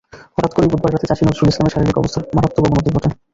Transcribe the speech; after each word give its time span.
হঠাৎ 0.35 0.51
করেই 0.53 0.71
বুধবার 0.71 0.91
রাতে 0.93 1.09
চাষী 1.09 1.23
নজরুল 1.25 1.49
ইসলামের 1.51 1.73
শারীরিক 1.73 1.97
অবস্থার 1.97 2.23
মারাত্মক 2.35 2.63
অবনতি 2.67 2.89
ঘটে। 2.95 3.09